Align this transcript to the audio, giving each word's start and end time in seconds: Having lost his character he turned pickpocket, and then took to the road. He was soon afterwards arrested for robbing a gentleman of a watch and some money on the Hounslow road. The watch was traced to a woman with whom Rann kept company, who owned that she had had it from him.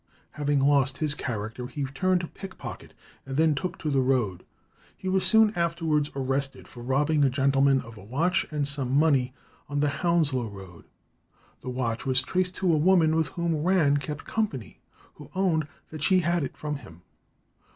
Having 0.31 0.61
lost 0.61 0.97
his 0.97 1.13
character 1.13 1.67
he 1.67 1.83
turned 1.85 2.33
pickpocket, 2.33 2.95
and 3.23 3.37
then 3.37 3.53
took 3.53 3.77
to 3.77 3.91
the 3.91 4.01
road. 4.01 4.43
He 4.97 5.07
was 5.07 5.23
soon 5.23 5.53
afterwards 5.55 6.09
arrested 6.15 6.67
for 6.67 6.81
robbing 6.81 7.23
a 7.23 7.29
gentleman 7.29 7.81
of 7.81 7.97
a 7.97 8.03
watch 8.03 8.47
and 8.49 8.67
some 8.67 8.97
money 8.97 9.35
on 9.69 9.79
the 9.79 9.89
Hounslow 10.01 10.47
road. 10.47 10.85
The 11.61 11.69
watch 11.69 12.07
was 12.07 12.23
traced 12.23 12.55
to 12.55 12.73
a 12.73 12.77
woman 12.77 13.15
with 13.15 13.27
whom 13.27 13.57
Rann 13.57 13.97
kept 13.97 14.25
company, 14.25 14.79
who 15.13 15.29
owned 15.35 15.67
that 15.91 16.01
she 16.01 16.21
had 16.21 16.33
had 16.33 16.43
it 16.45 16.57
from 16.57 16.77
him. 16.77 17.03